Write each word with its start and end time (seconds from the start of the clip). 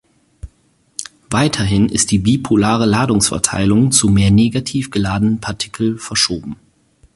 Weiterhin 1.29 1.87
ist 1.87 2.09
die 2.09 2.17
bipolare 2.17 2.87
Ladungsverteilung 2.87 3.91
zu 3.91 4.09
mehr 4.09 4.31
negativ 4.31 4.89
geladenen 4.89 5.39
Partikel 5.39 5.99
verschoben. 5.99 6.55